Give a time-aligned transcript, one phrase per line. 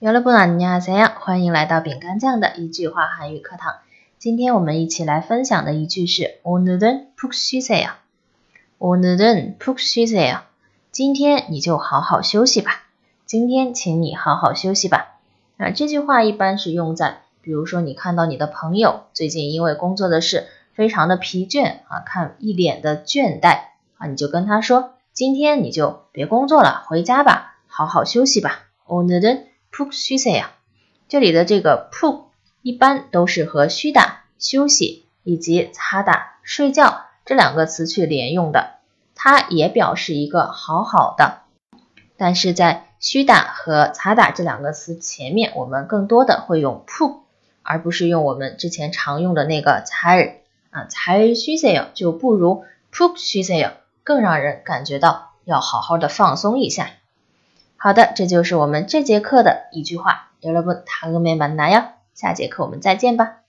[0.00, 3.76] 여러분안녕하세요，欢迎来到饼干酱的一句话韩语课堂。
[4.18, 7.90] 今天我们一起来分享的一句是오늘은푹쉬세 요。
[8.78, 10.40] 오늘은푹쉬세 요。
[10.90, 12.84] 今天你就好好休息吧。
[13.24, 15.16] 今天请你好好休息吧。
[15.56, 23.60] 那这句话一般是用在，比如说你看到你的朋友最近因为工作的事非常的疲倦啊，看一脸的倦怠
[23.96, 28.60] 啊，你就跟他说，今天你就别工作了，回家吧，好好休息吧。
[28.86, 30.46] 오늘은 푹 쉬세 요。
[31.08, 32.30] 这里的这个푹
[32.62, 38.78] 一般都是和쉬다休息以及자다睡觉这两个词去连用的，
[39.14, 41.42] 它也表示一个好好的。
[42.16, 47.20] 但是在쉬다和자다这两个词前面，我们更多的会用푹，
[47.62, 50.38] 而不是用我们之前常用的那个잘
[50.70, 53.72] 啊，잘 쉬세요就不如푹쉬세요
[54.02, 56.90] 更让人感觉到要好好的放松一下。
[57.80, 60.30] 好的，这就是我们这节课的一句话。
[60.42, 61.84] 여러분다음에만나 요。
[62.14, 63.39] 下节课我们再见吧。